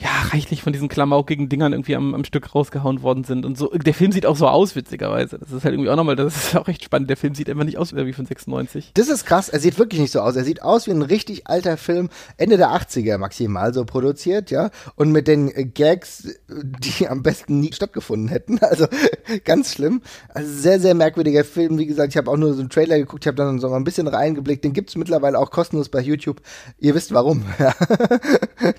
[0.00, 3.68] ja, reichlich von diesen klamaukigen Dingern irgendwie am, am Stück rausgehauen worden sind und so.
[3.70, 5.38] Der Film sieht auch so aus, witzigerweise.
[5.38, 7.10] Das ist halt irgendwie auch nochmal, das ist auch echt spannend.
[7.10, 8.92] Der Film sieht einfach nicht aus wie von 96.
[8.94, 10.36] Das ist krass, er sieht wirklich nicht so aus.
[10.36, 14.70] Er sieht aus wie ein richtig alter Film, Ende der 80er maximal so produziert, ja.
[14.94, 18.60] Und mit den äh, Gags, die am besten nie stattgefunden hätten.
[18.68, 18.86] Also
[19.44, 20.02] ganz schlimm.
[20.28, 21.78] Also sehr, sehr merkwürdiger Film.
[21.78, 23.76] Wie gesagt, ich habe auch nur so einen Trailer geguckt, ich habe dann so mal
[23.76, 24.62] ein bisschen reingeblickt.
[24.62, 26.40] Den gibt's mittlerweile auch kostenlos bei YouTube.
[26.78, 27.44] Ihr wisst warum.
[27.58, 27.74] Ja.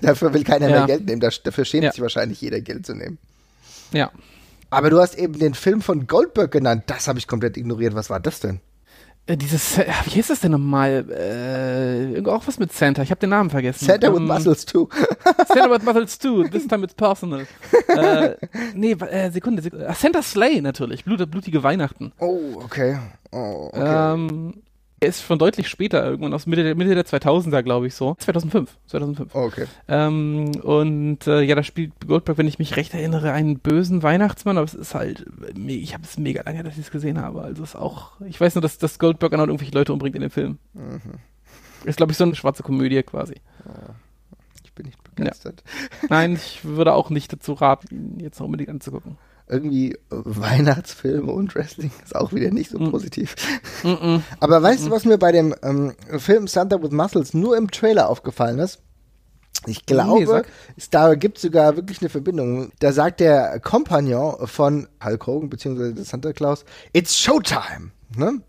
[0.00, 0.76] Dafür will keiner Ja.
[0.78, 1.20] mehr Geld nehmen.
[1.44, 1.92] Dafür schämt Ja.
[1.92, 3.18] sich wahrscheinlich jeder Geld zu nehmen.
[3.92, 4.10] Ja.
[4.70, 6.84] Aber du hast eben den Film von Goldberg genannt.
[6.86, 7.94] Das habe ich komplett ignoriert.
[7.94, 8.60] Was war das denn?
[9.26, 11.04] Äh, dieses, äh, wie hieß das denn nochmal?
[11.10, 13.02] Äh, irgendwo auch was mit Santa.
[13.02, 13.84] Ich habe den Namen vergessen.
[13.84, 14.88] Santa with Ähm, Muscles too.
[15.48, 16.44] Santa with Muscles too.
[16.48, 17.46] This time it's personal.
[17.88, 18.36] äh,
[18.74, 19.86] nee, äh, Sekunde, Sekunde.
[19.90, 21.04] Ach, Santa Slay natürlich.
[21.04, 22.12] Blut, blutige Weihnachten.
[22.18, 22.98] Oh, okay.
[23.32, 24.14] Oh, okay.
[24.14, 24.54] Ähm,
[25.00, 28.16] er ist schon deutlich später, irgendwann aus Mitte der, Mitte der 2000er, glaube ich so.
[28.18, 28.76] 2005.
[28.86, 29.34] 2005.
[29.34, 29.66] Oh, okay.
[29.88, 34.58] Ähm, und äh, ja, da spielt Goldberg, wenn ich mich recht erinnere, einen bösen Weihnachtsmann,
[34.58, 35.24] aber es ist halt,
[35.66, 37.40] ich habe es mega lange, dass ich es gesehen habe.
[37.40, 40.22] Also es ist auch, ich weiß nur, dass, dass Goldberg andauernd irgendwelche Leute umbringt in
[40.22, 40.58] dem Film.
[41.84, 43.36] Ist, glaube ich, so eine schwarze Komödie quasi.
[44.64, 45.64] Ich bin nicht begeistert.
[46.10, 49.16] Nein, ich würde auch nicht dazu raten, ihn jetzt noch unbedingt anzugucken.
[49.50, 52.90] Irgendwie äh, Weihnachtsfilme und Wrestling ist auch wieder nicht so Mm.
[52.90, 53.34] positiv.
[54.40, 58.08] Aber weißt du, was mir bei dem ähm, Film Santa with Muscles nur im Trailer
[58.08, 58.78] aufgefallen ist?
[59.66, 60.44] Ich glaube,
[60.76, 62.70] es, da gibt es sogar wirklich eine Verbindung.
[62.78, 67.90] Da sagt der Kompagnon von Hulk Hogan beziehungsweise Santa Claus, It's Showtime.
[68.16, 68.40] Ne?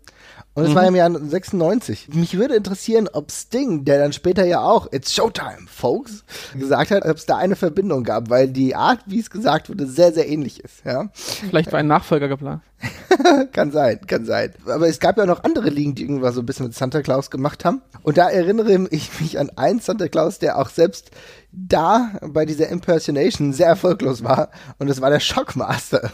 [0.54, 2.08] Und es war im Jahr 96.
[2.12, 7.06] Mich würde interessieren, ob Sting, der dann später ja auch It's Showtime, folks, gesagt hat,
[7.06, 10.28] ob es da eine Verbindung gab, weil die Art, wie es gesagt wurde, sehr, sehr
[10.28, 10.84] ähnlich ist.
[10.84, 11.08] Ja?
[11.14, 12.60] Vielleicht war ein Nachfolger geplant.
[13.52, 14.52] Kann sein, kann sein.
[14.66, 17.30] Aber es gab ja noch andere Ligen, die irgendwas so ein bisschen mit Santa Claus
[17.30, 17.80] gemacht haben.
[18.02, 21.12] Und da erinnere ich mich an einen Santa Claus, der auch selbst
[21.52, 24.48] da bei dieser Impersonation sehr erfolglos war.
[24.78, 26.10] Und das war der Shockmaster.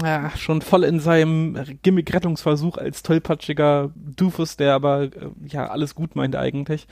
[0.00, 5.10] Ja, schon voll in seinem Gimmick-Rettungsversuch als tollpatschiger Doofus, der aber äh,
[5.46, 6.86] ja alles gut meint eigentlich.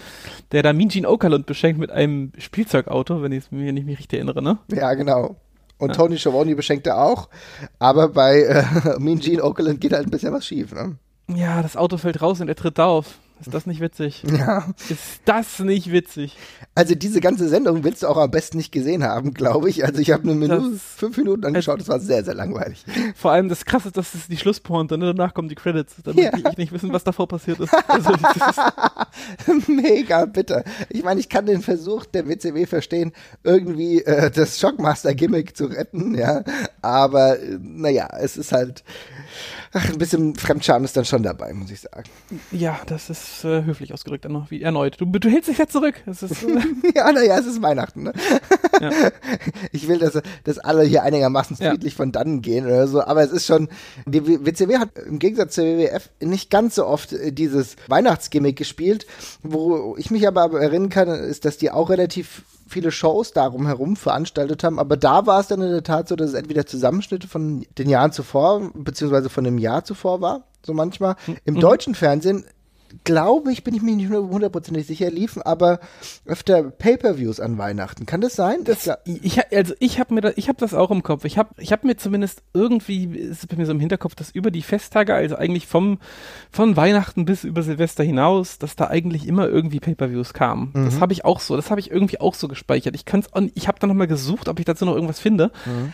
[0.51, 3.99] Der da Mean Gene Okerlund beschenkt mit einem Spielzeugauto, wenn ich es mir nicht mehr
[3.99, 4.59] richtig erinnere, ne?
[4.73, 5.37] Ja, genau.
[5.79, 7.29] Und Tony Schiavone beschenkte auch.
[7.79, 8.65] Aber bei äh,
[8.99, 10.97] Mean Gene Okerlund geht halt ein bisschen was schief, ne?
[11.33, 13.19] Ja, das Auto fällt raus und er tritt auf.
[13.41, 14.23] Ist das nicht witzig?
[14.39, 14.67] Ja.
[14.89, 16.37] Ist das nicht witzig?
[16.75, 19.85] Also diese ganze Sendung willst du auch am besten nicht gesehen haben, glaube ich.
[19.85, 22.85] Also ich habe eine Minute, Das- fünf Minuten angeschaut, das war sehr, sehr langweilig.
[23.17, 25.15] Vor allem das Krasse das ist die Schlusspointe, ne?
[25.15, 25.95] danach kommen die Credits.
[26.05, 26.33] Dann will Ja.
[26.51, 27.73] ich nicht wissen, was davor passiert ist.
[27.89, 28.11] Also,
[29.47, 30.65] ist Mega bitter.
[30.91, 33.13] Ich meine, ich kann den Versuch der WCW verstehen,
[33.45, 36.43] irgendwie äh, das Shockmaster-Gimmick zu retten, ja.
[36.83, 38.85] Aber äh, naja, es ist halt.
[39.73, 42.05] Ach, ein bisschen Fremdscham ist dann schon dabei, muss ich sagen.
[42.51, 44.97] ja, das ist äh, höflich ausgedrückt dann noch wie erneut.
[45.01, 45.95] Du, du hältst dich ja zurück.
[46.07, 46.37] Ist, äh,
[46.95, 48.13] ja, naja, es ist Weihnachten, ne?
[48.81, 48.91] Ja.
[49.73, 51.71] Ich will, dass, dass alle hier einigermaßen Ja.
[51.71, 53.69] friedlich von dannen gehen oder so, aber es ist schon,
[54.07, 59.07] die WCW hat im Gegensatz zur WWF nicht ganz so oft äh, dieses Weihnachtsgimmick gespielt.
[59.43, 63.97] Wo ich mich aber erinnern kann, ist, dass die auch relativ viele Shows darum herum
[63.97, 67.29] veranstaltet haben, aber da war es dann in der Tat so, dass es entweder Zusammenschnitte
[67.29, 71.17] von den Jahren zuvor, beziehungsweise von dem Jahr zuvor war, so manchmal.
[71.45, 72.45] Im deutschen Fernsehen
[73.05, 75.81] glaube ich, bin ich mir nicht hundertprozentig sicher, liefen aber
[76.27, 78.07] öfter Pay-per-Views an Weihnachten.
[78.07, 78.65] Kann das sein?
[78.65, 81.25] Das, Ich, also ich habe mir da, ich habe das auch im Kopf.
[81.25, 84.51] Ich habe ich hab mir zumindest irgendwie ist bei mir so im Hinterkopf, dass über
[84.51, 85.99] die Festtage, also eigentlich vom
[86.51, 90.73] von Weihnachten bis über Silvester hinaus, dass da eigentlich immer irgendwie Pay-per-Views kamen.
[90.75, 92.95] Das habe ich auch so, das habe ich irgendwie auch so gespeichert.
[92.95, 95.51] Ich kann's auch, ich habe dann noch mal gesucht, ob ich dazu noch irgendwas finde,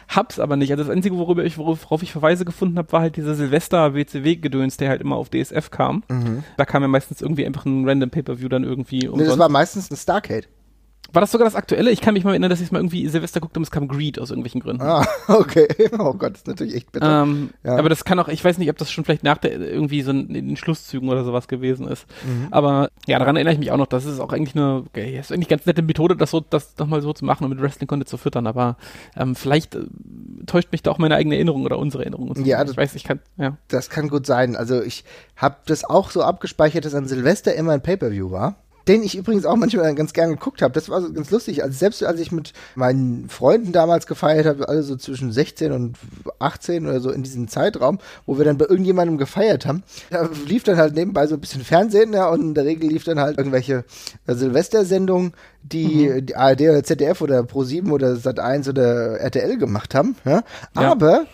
[0.08, 0.70] hab's aber nicht.
[0.70, 4.36] Also das einzige, worüber ich worauf ich Verweise gefunden habe, war halt dieser Silvester WCW
[4.36, 6.02] Gedöns, der halt immer auf DSF kam.
[6.56, 9.90] Da kam ja meistens irgendwie einfach ein random Pay-per-View dann irgendwie nee, das war meistens
[9.90, 10.46] ein Starcade.
[11.14, 11.90] War das sogar das aktuelle?
[11.90, 14.18] Ich kann mich mal erinnern, dass ich mal irgendwie Silvester guckte und es kam Greed
[14.18, 14.82] aus irgendwelchen Gründen.
[14.82, 15.68] Ah, okay.
[15.98, 17.22] Oh Gott, das ist natürlich echt bitter.
[17.22, 17.76] Ähm, Ja.
[17.76, 20.10] Aber das kann auch, ich weiß nicht, ob das schon vielleicht nach der irgendwie so
[20.10, 22.06] in den Schlusszügen oder sowas gewesen ist.
[22.24, 22.48] Mhm.
[22.50, 23.86] Aber ja, daran erinnere ich mich auch noch.
[23.86, 27.00] Das ist auch eigentlich eine, okay, ist eigentlich ganz nette Methode, das so, das nochmal
[27.00, 28.46] so zu machen und mit Wrestling Content zu füttern.
[28.46, 28.76] Aber
[29.16, 29.82] ähm, vielleicht äh,
[30.46, 32.34] täuscht mich da auch meine eigene Erinnerung oder unsere Erinnerung.
[32.34, 32.42] So.
[32.42, 33.56] Ja, ich das- weiß, ich kann, ja.
[33.68, 34.56] Das kann gut sein.
[34.56, 35.04] Also ich
[35.36, 38.56] habe das auch so abgespeichert, dass an Silvester immer ein Pay-per-View war.
[38.88, 40.74] Den ich übrigens auch manchmal ganz gern geguckt habe.
[40.74, 41.62] Das war so ganz lustig.
[41.62, 45.96] Also selbst als ich mit meinen Freunden damals gefeiert habe, alle so zwischen 16 und
[46.38, 50.64] 18 oder so in diesem Zeitraum, wo wir dann bei irgendjemandem gefeiert haben, da lief
[50.64, 53.38] dann halt nebenbei so ein bisschen Fernsehen, ja, und in der Regel lief dann halt
[53.38, 53.84] irgendwelche
[54.26, 60.16] äh, Silvestersendungen, die die ARD oder ZDF oder Pro7 oder Sat1 oder RTL gemacht haben,
[60.24, 60.32] ja.
[60.32, 60.42] Ja.
[60.74, 61.26] Aber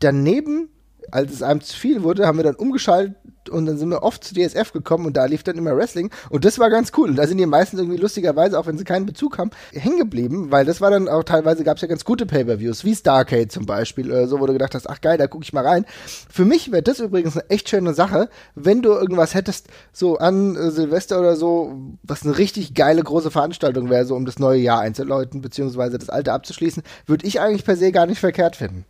[0.00, 0.68] daneben,
[1.10, 3.16] als es einem zu viel wurde, haben wir dann umgeschaltet
[3.50, 6.44] und dann sind wir oft zu DSF gekommen und da lief dann immer Wrestling und
[6.44, 7.10] das war ganz cool.
[7.10, 10.50] Und da sind die meisten irgendwie lustigerweise, auch wenn sie keinen Bezug haben, hängen geblieben,
[10.50, 13.66] weil das war dann auch teilweise gab es ja ganz gute Pay-Per-Views, wie Starcade zum
[13.66, 15.84] Beispiel oder so, wo du gedacht hast, ach geil, da gucke ich mal rein.
[16.30, 20.56] Für mich wäre das übrigens eine echt schöne Sache, wenn du irgendwas hättest, so an
[20.56, 24.60] äh, Silvester oder so, was eine richtig geile große Veranstaltung wäre, so um das neue
[24.60, 28.84] Jahr einzuläuten, beziehungsweise das alte abzuschließen, würde ich eigentlich per se gar nicht verkehrt finden.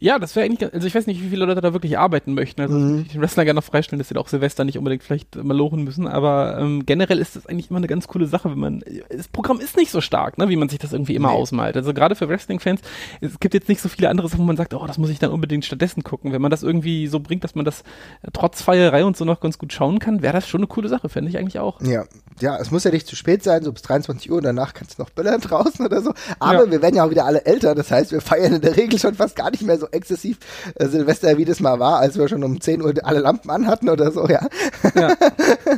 [0.00, 2.60] Ja, das wäre eigentlich, also ich weiß nicht, wie viele Leute da wirklich arbeiten möchten.
[2.60, 3.00] Also Mhm.
[3.02, 5.56] ich den Wrestler gerne noch freistellen, dass sie da auch Silvester nicht unbedingt vielleicht mal
[5.56, 8.84] lochen müssen, aber ähm, generell ist das eigentlich immer eine ganz coole Sache, wenn man,
[9.10, 11.34] das Programm ist nicht so stark, ne, wie man sich das irgendwie immer Nee.
[11.34, 11.76] ausmalt.
[11.76, 12.80] Also gerade für Wrestling-Fans,
[13.20, 15.18] es gibt jetzt nicht so viele andere Sachen, wo man sagt, oh, das muss ich
[15.18, 16.32] dann unbedingt stattdessen gucken.
[16.32, 17.80] Wenn man das irgendwie so bringt, dass man das
[18.22, 20.88] äh, trotz Feierei und so noch ganz gut schauen kann, wäre das schon eine coole
[20.88, 21.80] Sache, fände ich eigentlich auch.
[21.82, 22.04] Ja,
[22.40, 24.98] ja, es muss ja nicht zu spät sein, so bis 23 Uhr und danach kannst
[24.98, 26.12] du noch böllern draußen oder so.
[26.38, 26.70] Aber Ja.
[26.70, 29.14] wir werden ja auch wieder alle älter, das heißt, wir feiern in der Regel schon
[29.14, 30.38] fast gar nicht mehr so exzessiv
[30.76, 33.88] äh, Silvester, wie das mal war, als wir schon um 10 Uhr alle Lampen anhatten
[33.88, 34.46] oder so, ja.
[34.94, 35.14] Ja.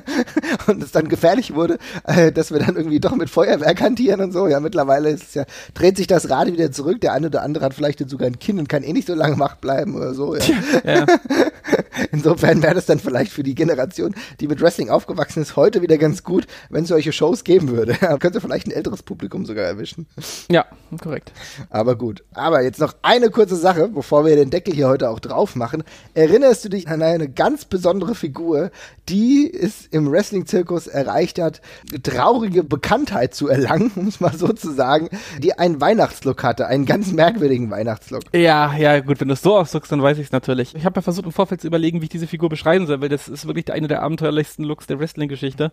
[0.67, 4.33] und es dann gefährlich wurde, äh, dass wir dann irgendwie doch mit Feuerwerk hantieren und
[4.33, 4.47] so.
[4.49, 5.45] Ja, mittlerweile ist es ja,
[5.75, 7.01] dreht sich das Rad wieder zurück.
[7.01, 9.15] Der eine oder andere hat vielleicht jetzt sogar ein Kind und kann eh nicht so
[9.15, 10.37] lange wach bleiben oder so.
[10.37, 10.43] Ja.
[10.85, 11.07] ja.
[12.13, 15.99] Insofern wäre das dann vielleicht für die Generation, die mit Wrestling aufgewachsen ist, heute wieder
[15.99, 17.95] ganz gut, wenn es solche Shows geben würde.
[18.19, 20.07] Könnte vielleicht ein älteres Publikum sogar erwischen.
[20.51, 20.67] ja,
[21.03, 21.33] korrekt.
[21.69, 22.25] Aber gut.
[22.35, 25.83] Aber jetzt noch eine kurze Sache, bevor wir den Deckel hier heute auch drauf machen.
[26.15, 28.71] Erinnerst du dich an eine ganz besondere Figur,
[29.09, 31.61] die es im Wrestling-Zirkus erreicht hat,
[32.03, 35.09] traurige Bekanntheit zu erlangen, um es mal so zu sagen,
[35.39, 38.23] die einen Weihnachtslook hatte, einen ganz merkwürdigen Weihnachtslook.
[38.33, 40.75] Ja, ja, gut, wenn du es so ausdrückst, dann weiß ich es natürlich.
[40.75, 43.09] Ich habe ja versucht im Vorfeld zu überlegen, wie ich diese Figur beschreiben soll, weil
[43.09, 45.73] das ist wirklich eine der abenteuerlichsten Looks der Wrestling-Geschichte.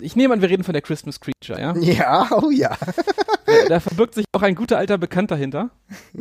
[0.00, 1.74] Ich nehme an, wir reden von der Christmas Creature, ja?
[1.80, 2.76] Ja, oh ja.
[3.68, 5.70] da verbirgt sich auch ein guter alter Bekannt dahinter.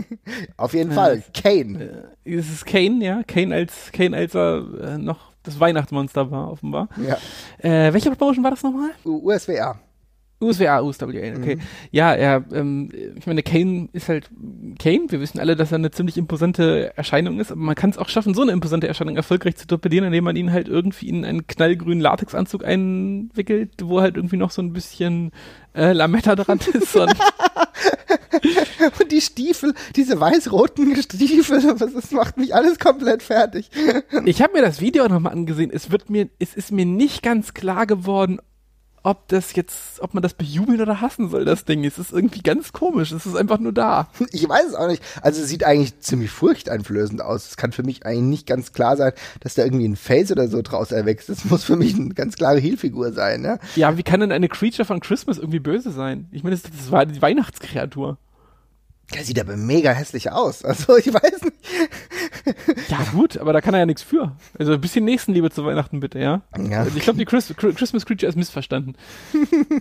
[0.58, 1.24] Auf jeden Fall.
[1.34, 2.10] Kane.
[2.24, 3.24] Es ist Kane, ja?
[3.24, 6.90] Kane als, Kane als er äh, noch das Weihnachtsmonster war, offenbar.
[6.98, 7.18] Ja.
[7.60, 8.92] Äh, welche Promotion war das nochmal?
[9.06, 9.80] U- USWA.
[10.40, 11.58] USWA, USWA, okay.
[11.92, 14.30] Ja, er, ähm, ich meine, Kane ist halt
[14.80, 15.06] Kane.
[15.08, 18.10] Wir wissen alle, dass er eine ziemlich imposante Erscheinung ist, aber man kann es auch
[18.10, 21.48] schaffen, so eine imposante Erscheinung erfolgreich zu torpedieren, indem man ihn halt irgendwie in einen
[21.48, 25.32] knallgrünen Latexanzug einwickelt, wo halt irgendwie noch so ein bisschen
[25.74, 26.96] äh, Lametta dran ist.
[26.96, 27.16] Und
[29.00, 33.70] Und die Stiefel, diese weiß-roten Stiefel, das das macht mich alles komplett fertig.
[34.26, 35.72] ich habe mir das Video nochmal angesehen.
[35.74, 38.40] Es wird mir, es ist mir nicht ganz klar geworden,
[39.06, 41.86] ob das jetzt, ob man das bejubeln oder hassen soll, das Ding.
[41.86, 43.12] Es ist irgendwie ganz komisch.
[43.12, 44.10] Es ist einfach nur da.
[44.32, 45.04] Ich weiß es auch nicht.
[45.22, 47.48] Also es sieht eigentlich ziemlich furchteinflößend aus.
[47.48, 50.48] Es kann für mich eigentlich nicht ganz klar sein, dass da irgendwie ein Face oder
[50.48, 51.30] so draus erwächst.
[51.30, 53.60] Das muss für mich eine ganz klare Heel-Figur sein, ne?
[53.76, 56.28] Ja, wie kann denn eine Creature von Christmas irgendwie böse sein?
[56.32, 58.18] Ich meine, das, das war die Weihnachtskreatur.
[59.14, 60.66] Der sieht aber mega hässlich aus.
[60.66, 61.56] Also ich weiß nicht.
[62.90, 64.34] Ja, gut, aber da kann er ja nichts für.
[64.60, 66.42] Also ein bisschen Nächstenliebe zu Weihnachten bitte, ja?
[66.58, 66.80] Ja.
[66.82, 68.96] Also ich glaube, die Chris, Chris- Christmas Creature ist missverstanden.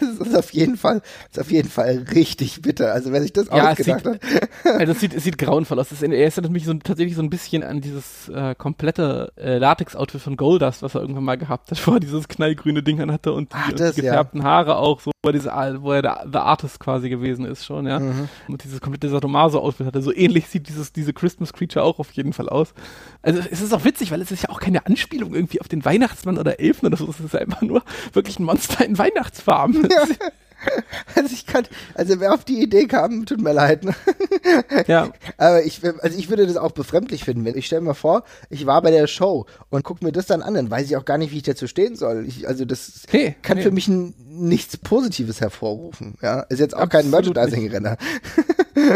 [0.00, 2.92] Das ist auf jeden Fall, ist auf jeden Fall richtig bitter.
[2.92, 4.22] Also wer sich das Ja, ausgedacht sieht-
[4.64, 4.80] hat.
[4.80, 5.88] Also es sieht, es sieht grauenvoll aus.
[5.88, 9.58] Das ist, er erinnert mich so, tatsächlich so ein bisschen an dieses äh, komplette äh,
[9.58, 13.10] Latex-Outfit von Goldust, was er irgendwann mal gehabt hat, wo er dieses knallgrüne Ding an
[13.12, 14.10] hatte und die, Ach, und das, die ja.
[14.12, 17.64] gefärbten Haare auch, so, wo er, diese, wo er der The Artist quasi gewesen ist
[17.64, 17.98] schon, ja.
[18.00, 18.28] Mhm.
[18.48, 20.02] Und dieses komplette Sadomaso-Outfit hatte.
[20.02, 22.74] So ähnlich sieht dieses, diese Christmas Creature auch auf jeden Fall aus.
[23.22, 25.84] Also es ist auch witzig, weil es ist ja auch keine Anspielung irgendwie auf den
[25.84, 27.08] Weihnachtsmann oder Elfen oder so.
[27.08, 29.88] Es ist einfach nur wirklich ein Monster in Weihnachtsfarben.
[29.90, 30.04] Ja.
[31.16, 33.84] Also ich kann, also wer auf die Idee kam, tut mir leid.
[33.84, 33.94] Ne?
[34.86, 35.10] Ja.
[35.38, 37.44] Aber ich, also ich würde das auch befremdlich finden.
[37.44, 40.42] Wenn ich stelle mir vor, ich war bei der Show und gucke mir das dann
[40.42, 42.24] an, dann weiß ich auch gar nicht, wie ich dazu stehen soll.
[42.26, 43.62] Ich, also das Nee, kann nee.
[43.62, 46.16] für mich nichts Positives hervorrufen.
[46.20, 47.96] Ja, ist jetzt auch kein Absolut Merchandising-Renner.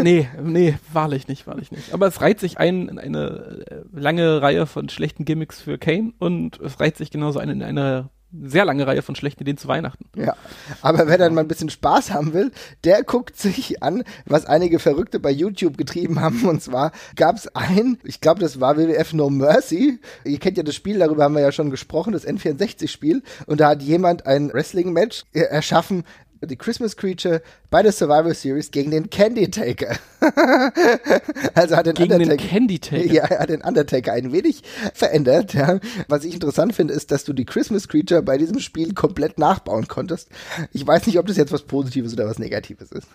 [0.03, 1.95] Nee, nee, wahrlich nicht, wahrlich nicht.
[1.95, 6.13] Aber es reiht sich ein in eine äh, lange Reihe von schlechten Gimmicks für Kane
[6.19, 9.69] und es reiht sich genauso ein in eine sehr lange Reihe von schlechten Ideen zu
[9.69, 10.05] Weihnachten.
[10.17, 10.37] Ja,
[10.83, 12.53] aber wer dann mal ein bisschen Spaß haben will,
[12.85, 16.47] der guckt sich an, was einige Verrückte bei YouTube getrieben haben.
[16.47, 19.99] Und zwar gab es ein, ich glaube, das war WWF No Mercy.
[20.25, 23.23] Ihr kennt ja das Spiel, darüber haben wir ja schon gesprochen, das N64-Spiel.
[23.47, 26.05] Und da hat jemand ein Wrestling-Match äh, erschaffen,
[26.43, 29.97] die Christmas Creature bei der Survivor Series gegen den Candy Taker.
[31.55, 32.49] also hat den Gegen den Undertaker.
[32.49, 33.13] Candy Taker.
[33.13, 34.63] Ja, hat den Undertaker ein wenig
[34.95, 35.55] verändert.
[35.55, 35.81] Ja.
[36.09, 39.89] Was ich interessant finde, ist, dass du die Christmas Creature bei diesem Spiel komplett nachbauen
[39.89, 40.29] konntest.
[40.73, 43.09] Ich weiß nicht, ob das jetzt was Positives oder was Negatives ist.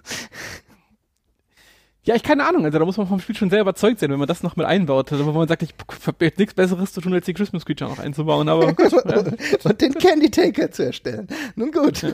[2.06, 2.66] Ja, ich keine Ahnung.
[2.66, 4.66] Also da muss man vom Spiel schon sehr überzeugt sein, wenn man das noch mit
[4.66, 5.12] einbaut.
[5.14, 5.74] Also, wo man sagt, ich
[6.06, 8.50] habe jetzt nichts Besseres zu tun, als die Christmas Creature noch einzubauen.
[8.50, 9.24] Aber gut, ja.
[9.64, 11.28] Und den Candy Taker zu erstellen.
[11.56, 12.04] Nun gut.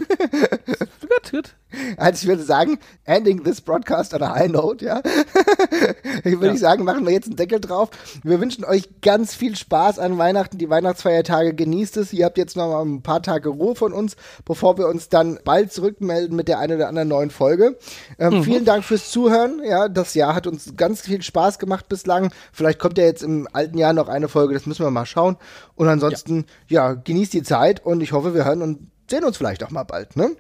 [1.22, 1.56] gut, gut.
[1.98, 5.04] Also ich würde sagen, ending this broadcast on a high note, ja.
[6.24, 6.58] ich würde Ja.
[6.58, 7.90] sagen, machen wir jetzt einen Deckel drauf.
[8.24, 11.54] Wir wünschen euch ganz viel Spaß an Weihnachten, die Weihnachtsfeiertage.
[11.54, 12.12] Genießt es.
[12.12, 15.40] Ihr habt jetzt noch mal ein paar Tage Ruhe von uns, bevor wir uns dann
[15.46, 17.78] bald zurückmelden mit der einen oder anderen neuen Folge.
[18.18, 19.62] Ähm, Vielen Dank fürs Zuhören.
[19.64, 22.32] Ja, das Jahr hat uns ganz viel Spaß gemacht bislang.
[22.52, 24.56] Vielleicht kommt ja jetzt im alten Jahr noch eine Folge.
[24.56, 25.38] Das müssen wir mal schauen.
[25.76, 29.64] Und ansonsten, ja, genießt die Zeit und ich hoffe, wir hören und sehen uns vielleicht
[29.64, 30.32] auch mal bald, ne?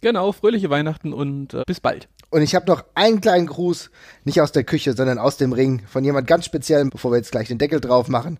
[0.00, 2.08] Genau, fröhliche Weihnachten und äh, bis bald.
[2.30, 3.90] Und ich habe noch einen kleinen Gruß,
[4.24, 7.32] nicht aus der Küche, sondern aus dem Ring, von jemand ganz speziellem, bevor wir jetzt
[7.32, 8.38] gleich den Deckel drauf machen.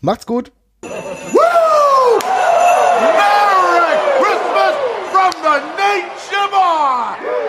[0.00, 0.52] Macht's gut.
[0.82, 1.00] Merry
[4.20, 4.74] Christmas
[5.12, 7.45] from the Nate